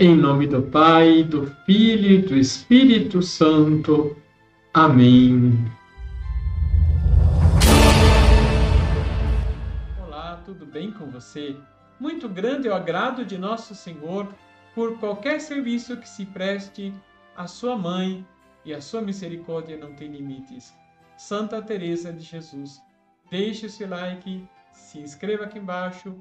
[0.00, 4.16] Em nome do Pai, do Filho e do Espírito Santo.
[4.72, 5.52] Amém.
[10.00, 11.56] Olá, tudo bem com você?
[11.98, 14.32] Muito grande é o agrado de nosso Senhor
[14.72, 16.94] por qualquer serviço que se preste
[17.36, 18.24] à sua mãe
[18.64, 20.72] e a sua misericórdia não tem limites.
[21.16, 22.80] Santa Teresa de Jesus.
[23.32, 26.14] Deixe o seu like, se inscreva aqui embaixo,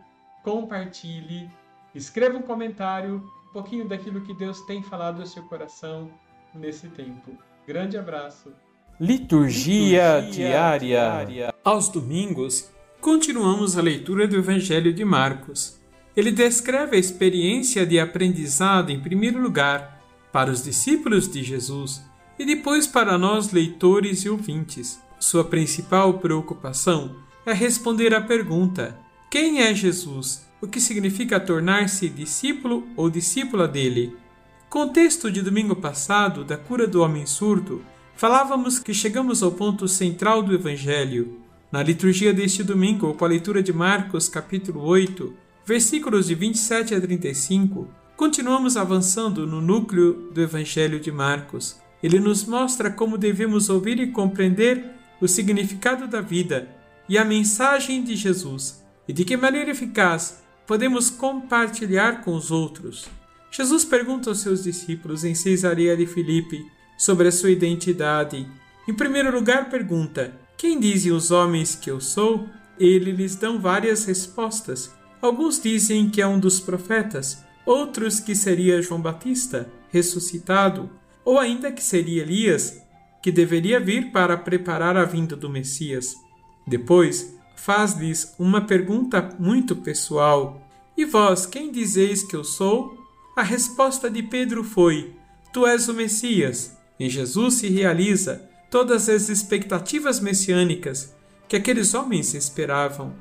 [0.43, 1.47] compartilhe,
[1.93, 6.11] escreva um comentário um pouquinho daquilo que Deus tem falado ao seu coração
[6.53, 7.31] nesse tempo.
[7.65, 8.51] Grande abraço.
[8.99, 10.79] Liturgia, Liturgia diária.
[10.79, 11.55] diária.
[11.63, 15.79] Aos domingos, continuamos a leitura do Evangelho de Marcos.
[16.15, 22.03] Ele descreve a experiência de aprendizado, em primeiro lugar, para os discípulos de Jesus
[22.39, 25.01] e depois para nós, leitores e ouvintes.
[25.19, 28.97] Sua principal preocupação é responder à pergunta:
[29.29, 30.47] quem é Jesus?
[30.61, 34.15] o que significa tornar-se discípulo ou discípula dele.
[34.69, 37.83] Contexto de domingo passado, da cura do homem surdo,
[38.15, 41.39] falávamos que chegamos ao ponto central do Evangelho.
[41.71, 45.33] Na liturgia deste domingo, com a leitura de Marcos, capítulo 8,
[45.65, 51.79] versículos de 27 a 35, continuamos avançando no núcleo do Evangelho de Marcos.
[52.01, 54.83] Ele nos mostra como devemos ouvir e compreender
[55.21, 56.67] o significado da vida
[57.07, 63.07] e a mensagem de Jesus, e de que maneira eficaz podemos compartilhar com os outros.
[63.49, 66.65] Jesus pergunta aos seus discípulos em Cesareia de Filipe
[66.97, 68.45] sobre a sua identidade.
[68.87, 72.47] Em primeiro lugar, pergunta: Quem dizem os homens que eu sou?
[72.79, 74.93] Ele lhes dão várias respostas.
[75.21, 80.89] Alguns dizem que é um dos profetas, outros que seria João Batista, ressuscitado,
[81.25, 82.81] ou ainda que seria Elias,
[83.21, 86.15] que deveria vir para preparar a vinda do Messias.
[86.67, 90.61] Depois, faz-lhes uma pergunta muito pessoal:
[90.95, 92.97] E vós, quem dizeis que eu sou?
[93.35, 95.13] A resposta de Pedro foi:
[95.51, 96.77] Tu és o Messias.
[96.99, 101.13] Em Jesus se realiza todas as expectativas messiânicas
[101.47, 103.13] que aqueles homens esperavam.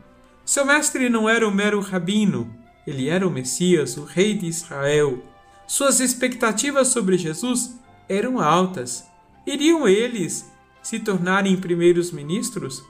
[0.44, 2.54] Seu mestre não era o mero rabino,
[2.86, 5.22] ele era o Messias, o Rei de Israel.
[5.66, 7.78] Suas expectativas sobre Jesus
[8.08, 9.04] eram altas.
[9.46, 10.50] Iriam eles
[10.82, 12.82] se tornarem primeiros ministros?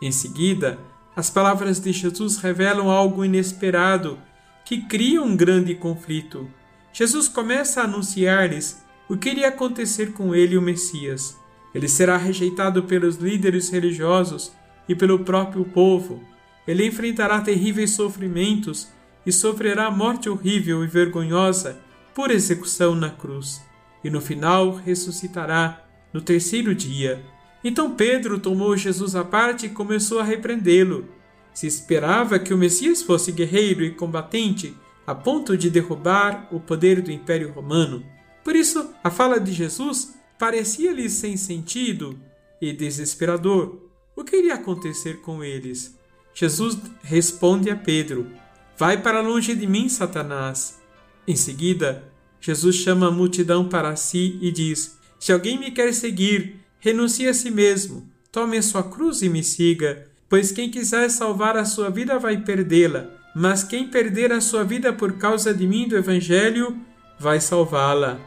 [0.00, 0.78] Em seguida,
[1.14, 4.18] as palavras de Jesus revelam algo inesperado
[4.64, 6.48] que cria um grande conflito.
[6.92, 11.36] Jesus começa a anunciar-lhes o que iria acontecer com ele, o Messias.
[11.74, 14.52] Ele será rejeitado pelos líderes religiosos
[14.88, 16.22] e pelo próprio povo.
[16.66, 18.88] Ele enfrentará terríveis sofrimentos
[19.26, 21.78] e sofrerá morte horrível e vergonhosa
[22.14, 23.60] por execução na cruz.
[24.02, 27.22] E no final ressuscitará no terceiro dia.
[27.62, 31.08] Então Pedro tomou Jesus à parte e começou a repreendê-lo.
[31.52, 34.74] Se esperava que o Messias fosse guerreiro e combatente
[35.06, 38.04] a ponto de derrubar o poder do Império Romano.
[38.44, 42.18] Por isso, a fala de Jesus parecia-lhes sem sentido
[42.60, 43.78] e desesperador.
[44.14, 45.98] O que iria acontecer com eles?
[46.32, 48.30] Jesus responde a Pedro:
[48.78, 50.80] Vai para longe de mim, Satanás.
[51.26, 52.10] Em seguida,
[52.40, 57.34] Jesus chama a multidão para si e diz: Se alguém me quer seguir, renuncie a
[57.34, 61.90] si mesmo, tome a sua cruz e me siga, pois quem quiser salvar a sua
[61.90, 66.76] vida vai perdê-la, mas quem perder a sua vida por causa de mim do Evangelho
[67.18, 68.18] vai salvá-la.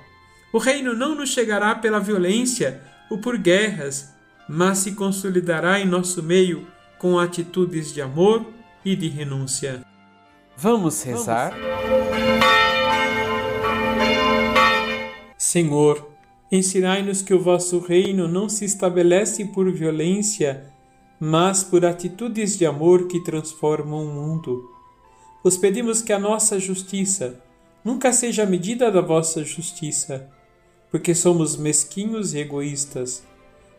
[0.53, 4.13] O reino não nos chegará pela violência ou por guerras,
[4.47, 6.67] mas se consolidará em nosso meio
[6.99, 8.45] com atitudes de amor
[8.85, 9.83] e de renúncia.
[10.55, 11.53] Vamos rezar?
[15.37, 16.12] Senhor,
[16.53, 20.71] Ensinai-nos que o vosso reino não se estabelece por violência,
[21.19, 24.69] mas por atitudes de amor que transformam o mundo.
[25.43, 27.41] Vos pedimos que a nossa justiça
[27.83, 30.29] nunca seja medida da vossa justiça,
[30.91, 33.23] porque somos mesquinhos e egoístas.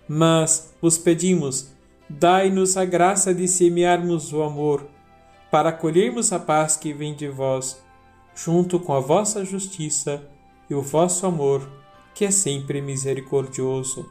[0.08, 1.70] Mas vos pedimos,
[2.10, 4.84] dai-nos a graça de semearmos o amor,
[5.48, 7.80] para colhermos a paz que vem de vós,
[8.34, 10.28] junto com a vossa justiça
[10.69, 11.83] e o vosso amor
[12.14, 14.06] que é sempre misericordioso.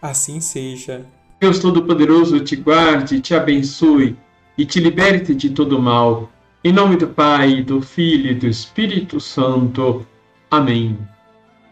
[0.00, 1.06] Assim seja.
[1.38, 4.16] Deus Todo-Poderoso te guarde, te abençoe
[4.56, 6.30] e te liberte de todo mal.
[6.64, 10.06] Em nome do Pai, do Filho e do Espírito Santo.
[10.50, 10.98] Amém.